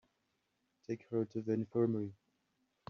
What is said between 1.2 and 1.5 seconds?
to